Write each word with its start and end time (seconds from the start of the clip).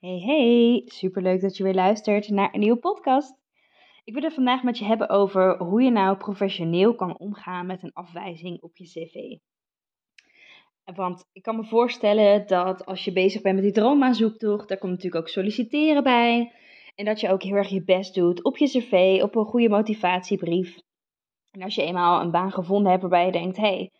Hey 0.00 0.20
hey, 0.20 0.82
superleuk 0.84 1.40
dat 1.40 1.56
je 1.56 1.62
weer 1.62 1.74
luistert 1.74 2.28
naar 2.28 2.54
een 2.54 2.60
nieuwe 2.60 2.78
podcast. 2.78 3.34
Ik 4.04 4.14
wil 4.14 4.22
het 4.22 4.34
vandaag 4.34 4.62
met 4.62 4.78
je 4.78 4.84
hebben 4.84 5.08
over 5.08 5.58
hoe 5.58 5.82
je 5.82 5.90
nou 5.90 6.16
professioneel 6.16 6.94
kan 6.94 7.18
omgaan 7.18 7.66
met 7.66 7.82
een 7.82 7.92
afwijzing 7.92 8.62
op 8.62 8.76
je 8.76 8.84
cv. 8.84 9.38
Want 10.96 11.24
ik 11.32 11.42
kan 11.42 11.56
me 11.56 11.64
voorstellen 11.64 12.46
dat 12.46 12.86
als 12.86 13.04
je 13.04 13.12
bezig 13.12 13.42
bent 13.42 13.54
met 13.54 13.64
die 13.64 13.72
droomaanzoektocht, 13.72 14.68
daar 14.68 14.78
komt 14.78 14.92
natuurlijk 14.92 15.22
ook 15.22 15.28
solliciteren 15.28 16.02
bij. 16.02 16.52
En 16.94 17.04
dat 17.04 17.20
je 17.20 17.30
ook 17.30 17.42
heel 17.42 17.56
erg 17.56 17.68
je 17.68 17.84
best 17.84 18.14
doet 18.14 18.44
op 18.44 18.56
je 18.56 18.66
cv, 18.66 19.22
op 19.22 19.36
een 19.36 19.44
goede 19.44 19.68
motivatiebrief. 19.68 20.78
En 21.50 21.62
als 21.62 21.74
je 21.74 21.82
eenmaal 21.82 22.20
een 22.20 22.30
baan 22.30 22.52
gevonden 22.52 22.90
hebt 22.90 23.02
waarbij 23.02 23.26
je 23.26 23.32
denkt, 23.32 23.56
hey, 23.56 23.90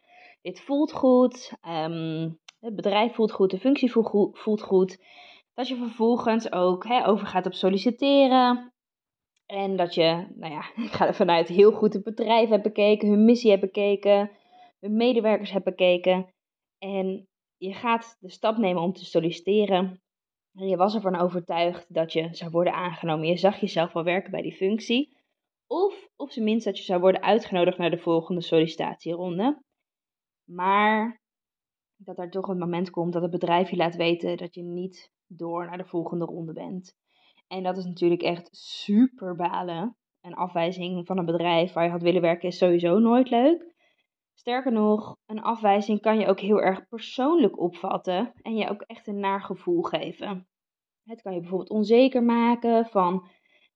dit 0.42 0.60
voelt 0.60 0.92
goed, 0.92 1.52
ehm, 1.60 2.30
het 2.60 2.74
bedrijf 2.74 3.14
voelt 3.14 3.32
goed, 3.32 3.50
de 3.50 3.58
functie 3.58 3.92
voelt 4.32 4.62
goed, 4.62 4.98
dat 5.58 5.68
je 5.68 5.76
vervolgens 5.76 6.52
ook 6.52 6.86
hè, 6.86 7.06
overgaat 7.06 7.46
op 7.46 7.54
solliciteren. 7.54 8.72
En 9.46 9.76
dat 9.76 9.94
je, 9.94 10.26
nou 10.34 10.52
ja, 10.52 10.72
ik 10.84 10.90
ga 10.90 11.06
er 11.06 11.14
vanuit 11.14 11.48
heel 11.48 11.72
goed 11.72 11.92
het 11.92 12.02
bedrijf 12.02 12.48
hebt 12.48 12.62
bekeken, 12.62 13.08
hun 13.08 13.24
missie 13.24 13.50
hebt 13.50 13.62
bekeken, 13.62 14.30
hun 14.80 14.96
medewerkers 14.96 15.50
hebt 15.50 15.64
bekeken. 15.64 16.34
En 16.78 17.28
je 17.56 17.72
gaat 17.74 18.16
de 18.20 18.30
stap 18.30 18.56
nemen 18.56 18.82
om 18.82 18.92
te 18.92 19.04
solliciteren. 19.04 20.00
En 20.54 20.68
je 20.68 20.76
was 20.76 20.94
ervan 20.94 21.16
overtuigd 21.16 21.94
dat 21.94 22.12
je 22.12 22.28
zou 22.34 22.50
worden 22.50 22.72
aangenomen. 22.72 23.26
Je 23.26 23.36
zag 23.36 23.60
jezelf 23.60 23.92
wel 23.92 24.04
werken 24.04 24.30
bij 24.30 24.42
die 24.42 24.56
functie. 24.56 25.16
Of 25.66 26.08
op 26.16 26.30
zijn 26.30 26.44
minst 26.44 26.64
dat 26.64 26.78
je 26.78 26.84
zou 26.84 27.00
worden 27.00 27.22
uitgenodigd 27.22 27.78
naar 27.78 27.90
de 27.90 27.98
volgende 27.98 28.40
sollicitatieronde. 28.40 29.62
Maar 30.50 31.20
dat 31.96 32.18
er 32.18 32.30
toch 32.30 32.48
een 32.48 32.58
moment 32.58 32.90
komt 32.90 33.12
dat 33.12 33.22
het 33.22 33.30
bedrijf 33.30 33.70
je 33.70 33.76
laat 33.76 33.96
weten 33.96 34.36
dat 34.36 34.54
je 34.54 34.62
niet 34.62 35.16
door 35.28 35.66
naar 35.66 35.78
de 35.78 35.84
volgende 35.84 36.24
ronde 36.24 36.52
bent. 36.52 36.94
En 37.46 37.62
dat 37.62 37.76
is 37.76 37.84
natuurlijk 37.84 38.22
echt 38.22 38.48
super 38.56 39.34
balen. 39.34 39.96
Een 40.20 40.34
afwijzing 40.34 41.06
van 41.06 41.18
een 41.18 41.24
bedrijf 41.24 41.72
waar 41.72 41.84
je 41.84 41.90
had 41.90 42.02
willen 42.02 42.22
werken 42.22 42.48
is 42.48 42.58
sowieso 42.58 42.98
nooit 42.98 43.30
leuk. 43.30 43.76
Sterker 44.34 44.72
nog, 44.72 45.16
een 45.26 45.42
afwijzing 45.42 46.00
kan 46.00 46.18
je 46.18 46.26
ook 46.26 46.40
heel 46.40 46.60
erg 46.60 46.88
persoonlijk 46.88 47.58
opvatten 47.60 48.32
en 48.42 48.56
je 48.56 48.68
ook 48.68 48.82
echt 48.82 49.06
een 49.06 49.20
naar 49.20 49.40
gevoel 49.40 49.82
geven. 49.82 50.48
Het 51.04 51.22
kan 51.22 51.34
je 51.34 51.40
bijvoorbeeld 51.40 51.70
onzeker 51.70 52.22
maken 52.22 52.86
van 52.86 53.28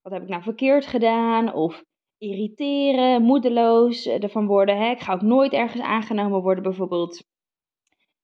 wat 0.03 0.13
heb 0.13 0.23
ik 0.23 0.29
nou 0.29 0.43
verkeerd 0.43 0.87
gedaan 0.87 1.55
of 1.55 1.85
irriteren, 2.19 3.23
moedeloos 3.23 4.07
ervan 4.07 4.47
worden. 4.47 4.77
Hè? 4.77 4.91
Ik 4.91 5.01
ga 5.01 5.13
ook 5.13 5.23
nooit 5.23 5.53
ergens 5.53 5.83
aangenomen 5.83 6.43
worden 6.43 6.63
bijvoorbeeld. 6.63 7.25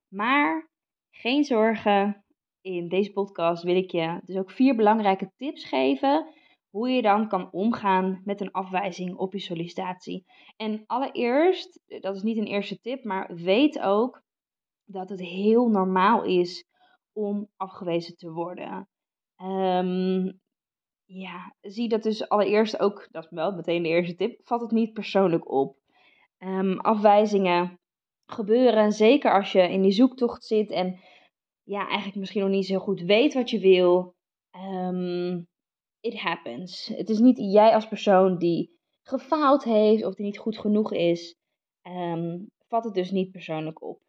Maar 0.08 0.70
geen 1.10 1.44
zorgen, 1.44 2.24
in 2.60 2.88
deze 2.88 3.12
podcast 3.12 3.62
wil 3.62 3.76
ik 3.76 3.90
je 3.90 4.20
dus 4.24 4.36
ook 4.36 4.50
vier 4.50 4.76
belangrijke 4.76 5.30
tips 5.36 5.64
geven 5.64 6.26
hoe 6.70 6.90
je 6.90 7.02
dan 7.02 7.28
kan 7.28 7.52
omgaan 7.52 8.20
met 8.24 8.40
een 8.40 8.50
afwijzing 8.50 9.16
op 9.16 9.32
je 9.32 9.38
sollicitatie. 9.38 10.24
En 10.56 10.84
allereerst, 10.86 11.80
dat 11.86 12.16
is 12.16 12.22
niet 12.22 12.36
een 12.36 12.46
eerste 12.46 12.80
tip, 12.80 13.04
maar 13.04 13.34
weet 13.34 13.80
ook 13.80 14.22
dat 14.84 15.08
het 15.08 15.20
heel 15.20 15.68
normaal 15.68 16.24
is 16.24 16.64
om 17.12 17.48
afgewezen 17.56 18.16
te 18.16 18.30
worden. 18.30 18.88
Um, 19.42 20.40
ja, 21.04 21.54
zie 21.60 21.88
dat 21.88 22.02
dus 22.02 22.28
allereerst 22.28 22.80
ook, 22.80 23.08
dat 23.10 23.24
is 23.24 23.30
wel 23.30 23.52
meteen 23.52 23.82
de 23.82 23.88
eerste 23.88 24.14
tip, 24.14 24.40
vat 24.44 24.60
het 24.60 24.70
niet 24.70 24.92
persoonlijk 24.92 25.50
op. 25.50 25.76
Um, 26.38 26.80
afwijzingen 26.80 27.78
gebeuren, 28.26 28.92
zeker 28.92 29.32
als 29.32 29.52
je 29.52 29.62
in 29.62 29.82
die 29.82 29.92
zoektocht 29.92 30.44
zit 30.44 30.70
en 30.70 31.00
ja, 31.68 31.86
eigenlijk 31.86 32.16
misschien 32.16 32.42
nog 32.42 32.50
niet 32.50 32.66
zo 32.66 32.78
goed 32.78 33.00
weet 33.00 33.34
wat 33.34 33.50
je 33.50 33.58
wil. 33.58 34.14
Um, 34.56 35.46
it 36.00 36.18
happens. 36.18 36.86
Het 36.86 37.08
is 37.08 37.18
niet 37.18 37.38
jij 37.38 37.74
als 37.74 37.88
persoon 37.88 38.38
die 38.38 38.76
gefaald 39.02 39.64
heeft 39.64 40.04
of 40.04 40.14
die 40.14 40.24
niet 40.24 40.38
goed 40.38 40.58
genoeg 40.58 40.92
is. 40.92 41.34
Um, 41.82 42.46
vat 42.68 42.84
het 42.84 42.94
dus 42.94 43.10
niet 43.10 43.30
persoonlijk 43.30 43.82
op. 43.82 44.00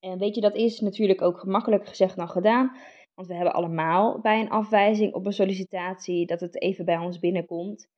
En 0.00 0.18
weet 0.18 0.34
je, 0.34 0.40
dat 0.40 0.54
is 0.56 0.80
natuurlijk 0.80 1.22
ook 1.22 1.38
gemakkelijker 1.38 1.88
gezegd 1.88 2.16
dan 2.16 2.28
gedaan. 2.28 2.76
Want 3.14 3.28
we 3.28 3.34
hebben 3.34 3.52
allemaal 3.54 4.20
bij 4.20 4.40
een 4.40 4.50
afwijzing 4.50 5.14
op 5.14 5.26
een 5.26 5.32
sollicitatie 5.32 6.26
dat 6.26 6.40
het 6.40 6.60
even 6.60 6.84
bij 6.84 6.98
ons 6.98 7.18
binnenkomt. 7.18 7.88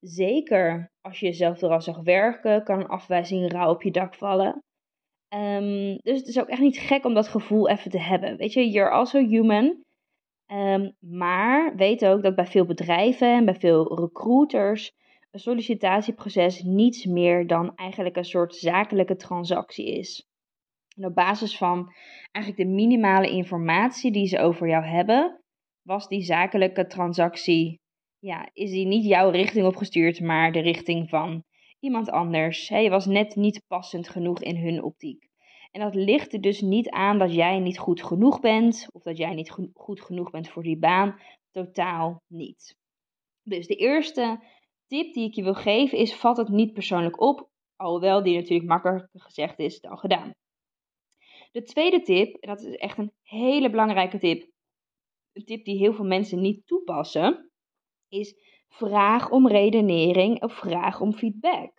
Zeker 0.00 0.92
als 1.00 1.20
je 1.20 1.26
jezelf 1.26 1.62
al 1.62 1.80
zag 1.80 2.02
werken, 2.02 2.64
kan 2.64 2.80
een 2.80 2.86
afwijzing 2.86 3.52
rauw 3.52 3.70
op 3.70 3.82
je 3.82 3.90
dak 3.90 4.14
vallen. 4.14 4.62
Um, 5.34 5.98
dus 6.02 6.18
het 6.18 6.26
is 6.26 6.38
ook 6.38 6.48
echt 6.48 6.60
niet 6.60 6.78
gek 6.78 7.04
om 7.04 7.14
dat 7.14 7.28
gevoel 7.28 7.68
even 7.68 7.90
te 7.90 8.00
hebben. 8.00 8.36
Weet 8.36 8.52
je, 8.52 8.70
you're 8.70 8.90
also 8.90 9.26
human. 9.26 9.84
Um, 10.52 10.96
maar 10.98 11.76
weet 11.76 12.04
ook 12.04 12.22
dat 12.22 12.34
bij 12.34 12.46
veel 12.46 12.66
bedrijven 12.66 13.28
en 13.28 13.44
bij 13.44 13.54
veel 13.54 13.98
recruiters 13.98 14.92
een 15.30 15.40
sollicitatieproces 15.40 16.62
niets 16.62 17.04
meer 17.04 17.46
dan 17.46 17.74
eigenlijk 17.74 18.16
een 18.16 18.24
soort 18.24 18.54
zakelijke 18.54 19.16
transactie 19.16 19.98
is. 19.98 20.26
En 20.96 21.04
op 21.04 21.14
basis 21.14 21.56
van 21.56 21.92
eigenlijk 22.30 22.68
de 22.68 22.74
minimale 22.74 23.30
informatie 23.30 24.12
die 24.12 24.26
ze 24.26 24.38
over 24.38 24.68
jou 24.68 24.84
hebben, 24.84 25.40
was 25.82 26.08
die 26.08 26.22
zakelijke 26.22 26.86
transactie, 26.86 27.80
ja, 28.18 28.48
is 28.52 28.70
die 28.70 28.86
niet 28.86 29.04
jouw 29.04 29.30
richting 29.30 29.66
opgestuurd, 29.66 30.20
maar 30.20 30.52
de 30.52 30.60
richting 30.60 31.08
van 31.08 31.44
iemand 31.80 32.10
anders. 32.10 32.68
je 32.68 32.90
was 32.90 33.06
net 33.06 33.36
niet 33.36 33.62
passend 33.66 34.08
genoeg 34.08 34.42
in 34.42 34.56
hun 34.56 34.82
optiek. 34.82 35.28
En 35.70 35.80
dat 35.80 35.94
ligt 35.94 36.32
er 36.32 36.40
dus 36.40 36.60
niet 36.60 36.90
aan 36.90 37.18
dat 37.18 37.34
jij 37.34 37.58
niet 37.58 37.78
goed 37.78 38.02
genoeg 38.02 38.40
bent 38.40 38.86
of 38.92 39.02
dat 39.02 39.16
jij 39.16 39.34
niet 39.34 39.50
goed 39.74 40.00
genoeg 40.00 40.30
bent 40.30 40.48
voor 40.48 40.62
die 40.62 40.78
baan. 40.78 41.20
Totaal 41.50 42.22
niet. 42.26 42.76
Dus 43.42 43.66
de 43.66 43.76
eerste 43.76 44.44
tip 44.86 45.14
die 45.14 45.28
ik 45.28 45.34
je 45.34 45.42
wil 45.42 45.54
geven 45.54 45.98
is: 45.98 46.14
vat 46.14 46.36
het 46.36 46.48
niet 46.48 46.72
persoonlijk 46.72 47.20
op, 47.20 47.48
alhoewel 47.76 48.22
die 48.22 48.36
natuurlijk 48.36 48.68
makkelijker 48.68 49.20
gezegd 49.20 49.58
is 49.58 49.80
dan 49.80 49.98
gedaan. 49.98 50.30
De 51.52 51.62
tweede 51.62 52.02
tip, 52.02 52.34
en 52.34 52.48
dat 52.48 52.60
is 52.60 52.76
echt 52.76 52.98
een 52.98 53.12
hele 53.22 53.70
belangrijke 53.70 54.18
tip, 54.18 54.50
een 55.32 55.44
tip 55.44 55.64
die 55.64 55.76
heel 55.76 55.92
veel 55.92 56.04
mensen 56.04 56.40
niet 56.40 56.66
toepassen, 56.66 57.50
is 58.08 58.34
vraag 58.70 59.30
om 59.30 59.48
redenering 59.48 60.42
of 60.42 60.52
vraag 60.52 61.00
om 61.00 61.12
feedback. 61.12 61.72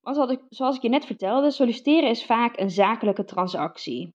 Want 0.00 0.40
zoals 0.48 0.76
ik 0.76 0.82
je 0.82 0.88
net 0.88 1.06
vertelde, 1.06 1.50
solliciteren 1.50 2.08
is 2.08 2.24
vaak 2.24 2.58
een 2.58 2.70
zakelijke 2.70 3.24
transactie. 3.24 4.14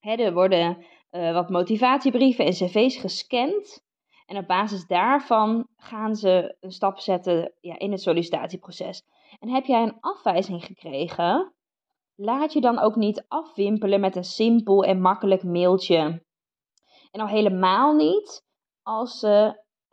er 0.00 0.32
worden 0.32 0.84
uh, 1.10 1.32
wat 1.32 1.50
motivatiebrieven 1.50 2.44
en 2.44 2.52
cv's 2.52 2.96
gescand. 2.96 3.82
En 4.26 4.36
op 4.36 4.46
basis 4.46 4.86
daarvan 4.86 5.68
gaan 5.76 6.14
ze 6.14 6.56
een 6.60 6.70
stap 6.70 6.98
zetten 6.98 7.54
ja, 7.60 7.78
in 7.78 7.90
het 7.90 8.00
sollicitatieproces. 8.00 9.02
En 9.38 9.48
heb 9.48 9.64
jij 9.64 9.82
een 9.82 10.00
afwijzing 10.00 10.64
gekregen, 10.64 11.54
laat 12.14 12.52
je 12.52 12.60
dan 12.60 12.78
ook 12.78 12.96
niet 12.96 13.24
afwimpelen 13.28 14.00
met 14.00 14.16
een 14.16 14.24
simpel 14.24 14.84
en 14.84 15.00
makkelijk 15.00 15.42
mailtje. 15.42 16.24
En 17.10 17.20
al 17.20 17.26
helemaal 17.26 17.94
niet 17.94 18.44
als, 18.82 19.22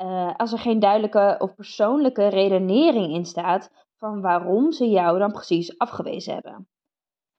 uh, 0.01 0.35
als 0.35 0.51
er 0.51 0.59
geen 0.59 0.79
duidelijke 0.79 1.35
of 1.39 1.55
persoonlijke 1.55 2.27
redenering 2.27 3.13
in 3.13 3.25
staat 3.25 3.71
van 3.97 4.21
waarom 4.21 4.71
ze 4.71 4.89
jou 4.89 5.19
dan 5.19 5.31
precies 5.31 5.77
afgewezen 5.77 6.33
hebben. 6.33 6.67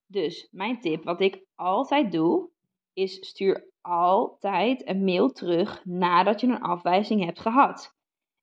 Dus 0.07 0.49
mijn 0.51 0.81
tip, 0.81 1.05
wat 1.05 1.21
ik 1.21 1.45
altijd 1.55 2.13
doe, 2.13 2.51
is 2.93 3.29
stuur 3.29 3.71
altijd 3.81 4.89
een 4.89 5.05
mail 5.05 5.29
terug 5.33 5.85
nadat 5.85 6.41
je 6.41 6.47
een 6.47 6.61
afwijzing 6.61 7.25
hebt 7.25 7.41
gehad. 7.41 7.95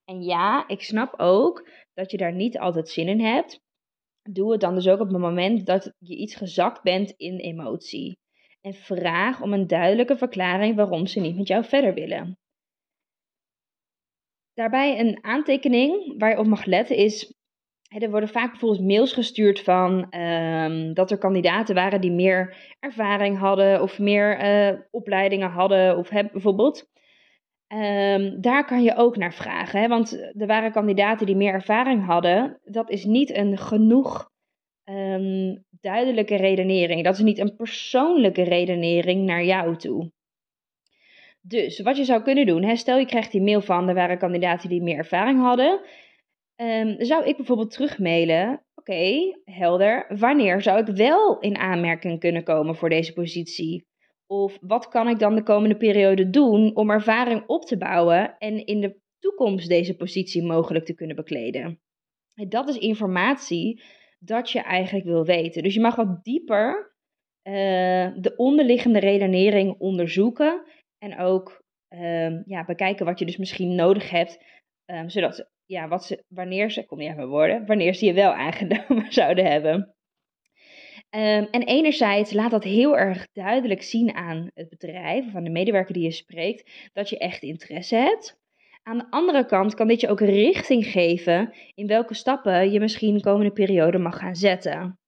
En 0.06 0.24
ja, 0.24 0.68
ik 0.68 0.82
snap 0.82 1.14
ook 1.18 1.70
dat 1.94 2.12
je 2.12 2.18
daar 2.18 2.34
niet 2.34 2.60
altijd 2.60 2.90
zin 2.90 3.08
in 3.08 3.22
hebt. 3.22 3.62
Doe 4.22 4.52
het 4.52 4.62
dan 4.62 4.76
dus 4.76 4.88
ook 4.88 5.00
op 5.00 5.08
het 5.08 5.18
moment 5.18 5.66
dat 5.66 5.94
je 5.98 6.16
iets 6.16 6.36
gezakt 6.36 6.84
bent 6.84 7.12
in 7.12 7.38
emotie. 7.38 8.20
En 8.62 8.74
vraag 8.74 9.42
om 9.42 9.54
een 9.54 9.68
duidelijke 9.68 10.18
verklaring 10.18 10.76
waarom 10.76 11.08
ze 11.08 11.20
niet 11.20 11.38
met 11.38 11.48
jou 11.48 11.64
verder 11.64 11.94
willen. 11.94 12.38
Daarbij 14.60 15.00
een 15.00 15.18
aantekening 15.22 16.14
waar 16.18 16.30
je 16.30 16.38
op 16.38 16.46
mag 16.46 16.66
letten 16.66 16.96
is 16.96 17.34
er 17.88 18.10
worden 18.10 18.30
vaak 18.30 18.50
bijvoorbeeld 18.50 18.88
mails 18.88 19.14
gestuurd 19.14 19.60
van 19.60 20.10
ehm, 20.10 20.94
dat 20.94 21.12
er 21.12 21.18
kandidaten 21.18 21.76
waren 21.76 22.02
die 22.02 22.12
meer 22.12 22.56
ervaring 22.80 23.38
hadden 23.38 23.82
of 23.82 24.00
meer 24.00 24.44
uh, 24.44 24.80
opleidingen 24.92 25.50
hadden 25.50 25.98
of 25.98 26.10
bijvoorbeeld. 26.10 26.90
Um, 27.74 28.42
daar 28.42 28.66
kan 28.66 28.84
je 28.84 28.96
ook 28.96 29.18
naar 29.18 29.34
vragen, 29.34 29.80
hè? 29.80 29.88
want 29.88 30.34
er 30.38 30.48
waren 30.48 30.72
kandidaten 30.72 31.26
die 31.26 31.36
meer 31.36 31.54
ervaring 31.54 32.06
hadden. 32.06 32.60
Dat 32.64 32.90
is 32.90 33.06
niet 33.06 33.36
een 33.36 33.58
genoeg 33.58 34.30
um, 34.84 35.64
duidelijke 35.82 36.36
redenering. 36.36 37.04
Dat 37.04 37.14
is 37.14 37.24
niet 37.24 37.40
een 37.40 37.56
persoonlijke 37.56 38.44
redenering 38.44 39.26
naar 39.26 39.44
jou 39.44 39.76
toe. 39.76 40.12
Dus 41.50 41.80
wat 41.80 41.98
je 41.98 42.04
zou 42.04 42.22
kunnen 42.22 42.46
doen, 42.46 42.64
hè, 42.64 42.76
stel 42.76 42.98
je 42.98 43.06
krijgt 43.06 43.32
die 43.32 43.42
mail 43.42 43.62
van 43.62 43.90
er 43.90 43.96
waren 43.96 44.18
kandidaten 44.18 44.70
die 44.70 44.82
meer 44.82 44.98
ervaring 44.98 45.40
hadden. 45.40 45.82
Um, 46.56 46.96
zou 47.04 47.26
ik 47.26 47.36
bijvoorbeeld 47.38 47.72
terugmailen, 47.72 48.64
oké, 48.76 49.36
helder, 49.44 50.06
wanneer 50.20 50.62
zou 50.62 50.80
ik 50.80 50.96
wel 50.96 51.40
in 51.40 51.58
aanmerking 51.58 52.20
kunnen 52.20 52.44
komen 52.44 52.76
voor 52.76 52.90
deze 52.90 53.14
positie? 53.14 53.88
Of 54.28 54.58
wat 54.62 54.88
kan 54.88 55.08
ik 55.08 55.20
dan 55.20 55.36
de 55.36 55.44
komende 55.44 55.78
periode 55.78 56.30
doen 56.30 56.76
om 56.76 56.90
ervaring 56.90 57.44
op 57.48 57.66
te 57.66 57.78
bouwen 57.78 58.38
en 58.38 58.66
in 58.66 58.82
de 58.82 59.00
toekomst 59.20 59.70
deze 59.70 59.96
positie 59.96 60.44
mogelijk 60.44 60.86
te 60.86 60.96
kunnen 60.96 61.16
bekleden? 61.16 61.80
Dat 62.48 62.70
is 62.70 62.78
informatie 62.78 63.82
dat 64.20 64.50
je 64.50 64.60
eigenlijk 64.62 65.06
wil 65.06 65.26
weten. 65.26 65.64
Dus 65.64 65.74
je 65.74 65.82
mag 65.82 65.96
wat 65.96 66.24
dieper 66.24 66.94
uh, 67.44 67.54
de 68.16 68.34
onderliggende 68.36 69.00
redenering 69.00 69.76
onderzoeken 69.78 70.64
en 71.00 71.20
ook 71.20 71.64
uh, 71.90 72.46
ja, 72.46 72.66
bekijken 72.66 73.06
wat 73.06 73.20
je 73.20 73.26
dus 73.26 73.38
misschien 73.38 73.76
nodig 73.76 74.10
hebt, 74.10 74.44
um, 74.86 75.10
zodat 75.10 75.50
ja, 75.66 75.88
wat 75.88 76.06
ze, 76.06 76.24
wanneer 76.28 76.72
ze, 76.72 76.86
kom 76.86 77.02
je 77.02 77.10
even 77.10 77.28
woorden, 77.28 77.66
wanneer 77.66 77.94
ze 77.94 78.06
je 78.06 78.14
wel 78.14 78.34
aangenomen 78.34 79.12
zouden 79.20 79.46
hebben. 79.46 79.94
Um, 81.16 81.48
en 81.52 81.64
enerzijds 81.64 82.34
laat 82.34 82.52
dat 82.52 82.64
heel 82.64 82.98
erg 82.98 83.28
duidelijk 83.32 83.84
zien 83.84 84.14
aan 84.14 84.52
het 84.54 84.70
bedrijf 84.70 85.26
of 85.28 85.36
aan 85.36 85.44
de 85.44 85.50
medewerker 85.50 85.94
die 85.94 86.04
je 86.04 86.12
spreekt, 86.12 86.90
dat 86.94 87.10
je 87.10 87.18
echt 87.18 87.44
interesse 87.44 87.96
hebt. 87.96 88.38
Aan 88.84 88.98
de 88.98 89.08
andere 89.10 89.46
kant 89.46 89.74
kan 89.74 89.88
dit 89.88 90.02
je 90.02 90.10
ook 90.10 90.20
richting 90.20 90.86
geven 90.86 91.54
in 91.74 91.88
welke 91.88 92.14
stappen 92.14 92.72
je 92.72 92.80
misschien 92.80 93.14
de 93.14 93.22
komende 93.22 93.52
periode 93.52 93.98
mag 93.98 94.18
gaan 94.18 94.36
zetten. 94.36 95.00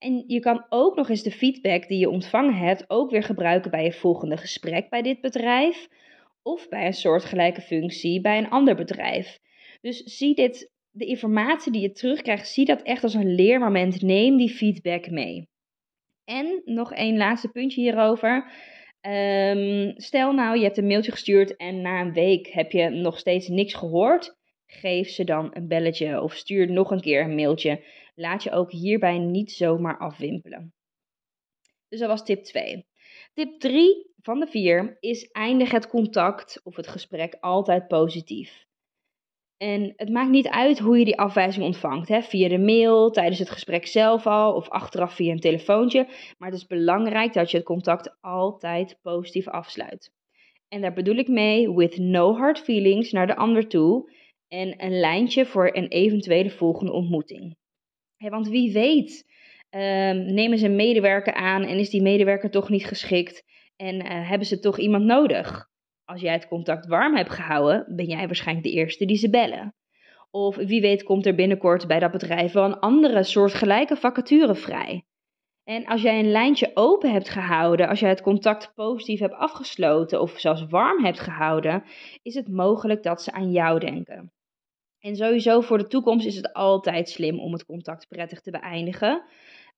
En 0.00 0.24
je 0.26 0.40
kan 0.40 0.66
ook 0.68 0.96
nog 0.96 1.08
eens 1.08 1.22
de 1.22 1.30
feedback 1.30 1.88
die 1.88 1.98
je 1.98 2.10
ontvangen 2.10 2.54
hebt 2.54 2.84
ook 2.88 3.10
weer 3.10 3.22
gebruiken 3.22 3.70
bij 3.70 3.84
je 3.84 3.92
volgende 3.92 4.36
gesprek 4.36 4.88
bij 4.90 5.02
dit 5.02 5.20
bedrijf 5.20 5.88
of 6.42 6.68
bij 6.68 6.86
een 6.86 6.92
soortgelijke 6.92 7.60
functie 7.60 8.20
bij 8.20 8.38
een 8.38 8.50
ander 8.50 8.74
bedrijf. 8.74 9.38
Dus 9.80 10.02
zie 10.02 10.34
dit, 10.34 10.70
de 10.90 11.04
informatie 11.04 11.72
die 11.72 11.80
je 11.80 11.92
terugkrijgt, 11.92 12.48
zie 12.48 12.64
dat 12.64 12.82
echt 12.82 13.02
als 13.02 13.14
een 13.14 13.34
leermoment. 13.34 14.02
Neem 14.02 14.36
die 14.36 14.50
feedback 14.50 15.10
mee. 15.10 15.48
En 16.24 16.62
nog 16.64 16.92
één 16.92 17.16
laatste 17.16 17.48
puntje 17.48 17.80
hierover. 17.80 18.52
Um, 19.08 19.92
stel 19.96 20.32
nou, 20.32 20.56
je 20.56 20.64
hebt 20.64 20.78
een 20.78 20.86
mailtje 20.86 21.12
gestuurd 21.12 21.56
en 21.56 21.80
na 21.80 22.00
een 22.00 22.12
week 22.12 22.46
heb 22.46 22.72
je 22.72 22.88
nog 22.88 23.18
steeds 23.18 23.48
niks 23.48 23.74
gehoord. 23.74 24.36
Geef 24.66 25.08
ze 25.08 25.24
dan 25.24 25.50
een 25.52 25.68
belletje 25.68 26.22
of 26.22 26.34
stuur 26.34 26.70
nog 26.70 26.90
een 26.90 27.00
keer 27.00 27.22
een 27.22 27.34
mailtje. 27.34 27.84
Laat 28.20 28.42
je 28.42 28.50
ook 28.50 28.70
hierbij 28.70 29.18
niet 29.18 29.52
zomaar 29.52 29.98
afwimpelen. 29.98 30.74
Dus 31.88 31.98
dat 32.00 32.08
was 32.08 32.24
tip 32.24 32.44
2. 32.44 32.86
Tip 33.32 33.60
3 33.60 34.12
van 34.22 34.40
de 34.40 34.46
4 34.46 34.96
is 35.00 35.30
eindig 35.30 35.70
het 35.70 35.88
contact 35.88 36.60
of 36.64 36.76
het 36.76 36.88
gesprek 36.88 37.36
altijd 37.40 37.88
positief. 37.88 38.64
En 39.56 39.92
het 39.96 40.08
maakt 40.08 40.30
niet 40.30 40.48
uit 40.48 40.78
hoe 40.78 40.98
je 40.98 41.04
die 41.04 41.18
afwijzing 41.18 41.64
ontvangt. 41.64 42.08
Hè? 42.08 42.22
Via 42.22 42.48
de 42.48 42.58
mail, 42.58 43.10
tijdens 43.10 43.38
het 43.38 43.50
gesprek 43.50 43.86
zelf 43.86 44.26
al 44.26 44.54
of 44.54 44.68
achteraf 44.68 45.14
via 45.14 45.32
een 45.32 45.40
telefoontje. 45.40 46.04
Maar 46.38 46.50
het 46.50 46.58
is 46.58 46.66
belangrijk 46.66 47.32
dat 47.32 47.50
je 47.50 47.56
het 47.56 47.66
contact 47.66 48.16
altijd 48.20 48.98
positief 49.02 49.48
afsluit. 49.48 50.12
En 50.68 50.80
daar 50.80 50.92
bedoel 50.92 51.16
ik 51.16 51.28
mee 51.28 51.72
with 51.72 51.98
no 51.98 52.36
hard 52.36 52.58
feelings 52.58 53.12
naar 53.12 53.26
de 53.26 53.36
ander 53.36 53.68
toe. 53.68 54.12
En 54.48 54.84
een 54.84 55.00
lijntje 55.00 55.46
voor 55.46 55.76
een 55.76 55.88
eventuele 55.88 56.50
volgende 56.50 56.92
ontmoeting. 56.92 57.58
Want 58.28 58.48
wie 58.48 58.72
weet, 58.72 59.24
um, 59.70 60.34
nemen 60.34 60.58
ze 60.58 60.66
een 60.66 60.76
medewerker 60.76 61.34
aan 61.34 61.62
en 61.62 61.78
is 61.78 61.90
die 61.90 62.02
medewerker 62.02 62.50
toch 62.50 62.68
niet 62.68 62.86
geschikt 62.86 63.44
en 63.76 63.94
uh, 63.94 64.28
hebben 64.28 64.46
ze 64.46 64.58
toch 64.58 64.78
iemand 64.78 65.04
nodig? 65.04 65.68
Als 66.04 66.20
jij 66.20 66.32
het 66.32 66.48
contact 66.48 66.86
warm 66.86 67.16
hebt 67.16 67.30
gehouden, 67.30 67.96
ben 67.96 68.06
jij 68.06 68.26
waarschijnlijk 68.26 68.66
de 68.66 68.72
eerste 68.72 69.04
die 69.04 69.16
ze 69.16 69.30
bellen. 69.30 69.74
Of 70.30 70.56
wie 70.56 70.80
weet 70.80 71.02
komt 71.02 71.26
er 71.26 71.34
binnenkort 71.34 71.86
bij 71.86 71.98
dat 71.98 72.10
bedrijf 72.10 72.52
wel 72.52 72.64
een 72.64 72.78
andere 72.78 73.22
soortgelijke 73.22 73.96
vacature 73.96 74.54
vrij. 74.54 75.04
En 75.64 75.86
als 75.86 76.02
jij 76.02 76.18
een 76.18 76.30
lijntje 76.30 76.70
open 76.74 77.12
hebt 77.12 77.28
gehouden, 77.28 77.88
als 77.88 78.00
jij 78.00 78.08
het 78.08 78.22
contact 78.22 78.72
positief 78.74 79.20
hebt 79.20 79.34
afgesloten 79.34 80.20
of 80.20 80.38
zelfs 80.38 80.66
warm 80.66 81.04
hebt 81.04 81.20
gehouden, 81.20 81.84
is 82.22 82.34
het 82.34 82.48
mogelijk 82.48 83.02
dat 83.02 83.22
ze 83.22 83.32
aan 83.32 83.50
jou 83.50 83.78
denken. 83.78 84.32
En 85.00 85.16
sowieso 85.16 85.60
voor 85.60 85.78
de 85.78 85.86
toekomst 85.86 86.26
is 86.26 86.36
het 86.36 86.52
altijd 86.52 87.08
slim 87.08 87.40
om 87.40 87.52
het 87.52 87.64
contact 87.64 88.08
prettig 88.08 88.40
te 88.40 88.50
beëindigen. 88.50 89.22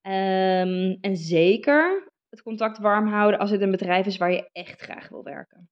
Um, 0.02 0.98
en 1.00 1.16
zeker 1.16 2.10
het 2.30 2.42
contact 2.42 2.78
warm 2.78 3.06
houden 3.06 3.40
als 3.40 3.50
het 3.50 3.60
een 3.60 3.70
bedrijf 3.70 4.06
is 4.06 4.16
waar 4.16 4.32
je 4.32 4.50
echt 4.52 4.80
graag 4.80 5.08
wil 5.08 5.22
werken. 5.22 5.70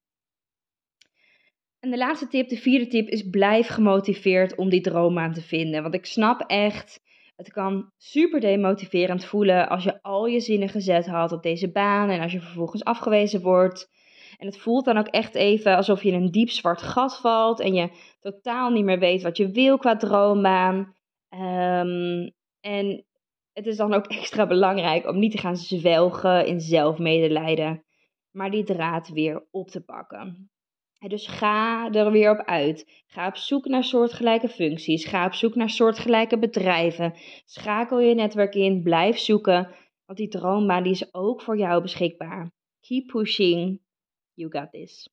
En 1.81 1.91
de 1.91 1.97
laatste 1.97 2.27
tip, 2.27 2.49
de 2.49 2.57
vierde 2.57 2.87
tip, 2.87 3.09
is 3.09 3.29
blijf 3.31 3.67
gemotiveerd 3.67 4.57
om 4.57 4.69
die 4.69 4.81
droom 4.81 5.33
te 5.33 5.43
vinden. 5.43 5.83
Want 5.83 5.95
ik 5.95 6.07
snap 6.07 6.41
echt, 6.41 7.01
het 7.37 7.53
kan 7.53 7.93
super 7.97 8.41
demotiverend 8.41 9.25
voelen 9.25 9.69
als 9.69 9.85
je 9.85 10.03
al 10.03 10.27
je 10.27 10.41
zinnen 10.41 10.69
gezet 10.69 11.07
had 11.07 11.33
op 11.33 11.43
deze 11.43 11.71
baan 11.71 12.11
en 12.11 12.21
als 12.21 12.33
je 12.33 12.41
vervolgens 12.41 12.85
afgewezen 12.85 13.41
wordt. 13.41 13.89
En 14.41 14.47
het 14.47 14.59
voelt 14.59 14.85
dan 14.85 14.97
ook 14.97 15.07
echt 15.07 15.35
even 15.35 15.77
alsof 15.77 16.03
je 16.03 16.09
in 16.09 16.23
een 16.23 16.31
diep 16.31 16.51
zwart 16.51 16.83
gat 16.83 17.21
valt 17.21 17.61
en 17.61 17.75
je 17.75 17.91
totaal 18.21 18.71
niet 18.71 18.85
meer 18.85 18.99
weet 18.99 19.23
wat 19.23 19.37
je 19.37 19.51
wil 19.51 19.79
qua 19.79 19.97
droombaan. 19.97 20.95
Um, 21.35 22.33
en 22.61 23.05
het 23.53 23.67
is 23.67 23.77
dan 23.77 23.95
ook 23.95 24.07
extra 24.21 24.47
belangrijk 24.47 25.07
om 25.07 25.19
niet 25.19 25.33
te 25.33 25.39
gaan 25.39 25.57
zwelgen 25.57 26.47
in 26.47 26.61
zelfmedelijden, 26.61 27.85
maar 28.31 28.51
die 28.51 28.65
draad 28.65 29.09
weer 29.09 29.47
op 29.51 29.69
te 29.69 29.85
pakken. 29.85 30.51
Dus 31.09 31.27
ga 31.27 31.91
er 31.93 32.11
weer 32.11 32.31
op 32.31 32.47
uit. 32.47 33.03
Ga 33.07 33.27
op 33.27 33.37
zoek 33.37 33.67
naar 33.67 33.85
soortgelijke 33.85 34.49
functies. 34.49 35.05
Ga 35.05 35.27
op 35.27 35.35
zoek 35.35 35.55
naar 35.55 35.71
soortgelijke 35.71 36.39
bedrijven. 36.39 37.15
Schakel 37.45 38.01
je 38.01 38.15
netwerk 38.15 38.55
in. 38.55 38.83
Blijf 38.83 39.19
zoeken. 39.19 39.75
Want 40.05 40.19
die 40.19 40.29
droombaan 40.29 40.83
die 40.83 40.93
is 40.93 41.15
ook 41.15 41.43
voor 41.43 41.59
jou 41.59 41.83
beschikbaar. 41.83 42.51
Keep 42.81 43.07
pushing. 43.07 43.81
You 44.41 44.51
got 44.51 44.71
this. 44.71 45.09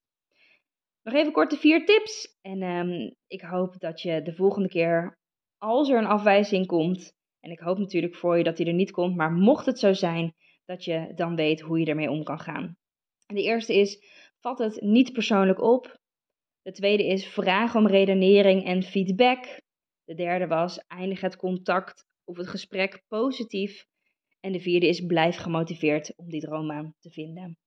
Nog 1.03 1.13
even 1.13 1.31
kort 1.31 1.50
de 1.50 1.57
vier 1.57 1.86
tips. 1.86 2.38
En 2.41 2.62
um, 2.62 3.15
ik 3.27 3.41
hoop 3.41 3.79
dat 3.79 4.01
je 4.01 4.22
de 4.22 4.34
volgende 4.34 4.67
keer, 4.67 5.17
als 5.57 5.89
er 5.89 5.98
een 5.98 6.05
afwijzing 6.05 6.65
komt, 6.65 7.13
en 7.39 7.51
ik 7.51 7.60
hoop 7.60 7.77
natuurlijk 7.77 8.15
voor 8.15 8.38
je 8.38 8.43
dat 8.43 8.57
die 8.57 8.65
er 8.65 8.74
niet 8.74 8.91
komt, 8.91 9.15
maar 9.15 9.31
mocht 9.31 9.65
het 9.65 9.79
zo 9.79 9.93
zijn, 9.93 10.36
dat 10.65 10.84
je 10.84 11.12
dan 11.15 11.36
weet 11.36 11.62
hoe 11.62 11.79
je 11.79 11.86
ermee 11.86 12.10
om 12.10 12.24
kan 12.24 12.39
gaan. 12.39 12.77
De 13.25 13.43
eerste 13.43 13.74
is, 13.74 14.03
vat 14.39 14.60
het 14.60 14.81
niet 14.81 15.13
persoonlijk 15.13 15.62
op. 15.62 16.00
De 16.62 16.72
tweede 16.72 17.05
is, 17.05 17.27
vraag 17.27 17.75
om 17.75 17.88
redenering 17.88 18.65
en 18.65 18.84
feedback. 18.84 19.62
De 20.03 20.13
derde 20.13 20.48
was, 20.48 20.79
eindig 20.88 21.22
het 21.22 21.36
contact 21.36 22.05
of 22.24 22.38
het 22.38 22.48
gesprek 22.48 23.03
positief. 23.07 23.86
En 24.39 24.51
de 24.51 24.60
vierde 24.60 24.88
is, 24.88 25.05
blijf 25.05 25.36
gemotiveerd 25.36 26.13
om 26.15 26.29
die 26.29 26.41
droombaan 26.41 26.96
te 27.00 27.10
vinden. 27.10 27.57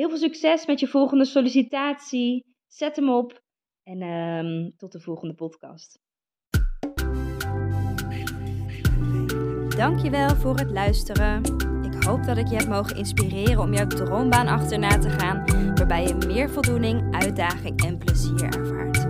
Heel 0.00 0.08
veel 0.08 0.18
succes 0.18 0.66
met 0.66 0.80
je 0.80 0.86
volgende 0.86 1.24
sollicitatie. 1.24 2.44
Zet 2.66 2.96
hem 2.96 3.10
op 3.10 3.42
en 3.82 4.02
um, 4.02 4.72
tot 4.76 4.92
de 4.92 5.00
volgende 5.00 5.34
podcast. 5.34 5.98
Dankjewel 9.76 10.36
voor 10.36 10.56
het 10.56 10.70
luisteren. 10.70 11.42
Ik 11.82 12.04
hoop 12.04 12.24
dat 12.24 12.36
ik 12.36 12.48
je 12.48 12.56
heb 12.56 12.68
mogen 12.68 12.96
inspireren 12.96 13.58
om 13.58 13.72
jouw 13.72 13.86
droombaan 13.86 14.46
achterna 14.46 14.98
te 14.98 15.10
gaan, 15.10 15.44
waarbij 15.74 16.06
je 16.06 16.14
meer 16.26 16.50
voldoening, 16.50 17.14
uitdaging 17.14 17.84
en 17.84 17.98
plezier 17.98 18.44
ervaart. 18.44 19.06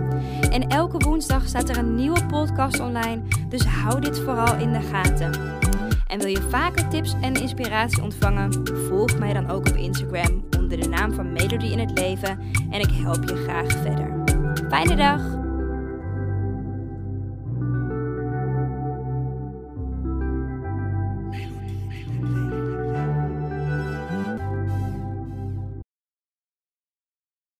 En 0.49 0.67
elke 0.67 0.97
woensdag 0.97 1.47
staat 1.47 1.69
er 1.69 1.77
een 1.77 1.95
nieuwe 1.95 2.25
podcast 2.25 2.79
online, 2.79 3.21
dus 3.49 3.65
hou 3.65 4.01
dit 4.01 4.19
vooral 4.19 4.59
in 4.59 4.73
de 4.73 4.81
gaten. 4.81 5.59
En 6.07 6.19
wil 6.19 6.27
je 6.27 6.41
vaker 6.41 6.89
tips 6.89 7.13
en 7.21 7.33
inspiratie 7.33 8.03
ontvangen? 8.03 8.67
Volg 8.87 9.19
mij 9.19 9.33
dan 9.33 9.49
ook 9.49 9.69
op 9.69 9.75
Instagram 9.75 10.40
Melody 11.51 11.71
in 11.71 11.79
het 11.79 11.99
Leven 11.99 12.39
en 12.69 12.79
ik 12.79 12.91
help 12.91 13.29
je 13.29 13.35
graag 13.35 13.71
verder. 13.71 14.23
Fijne 14.69 14.95
dag! 14.95 15.40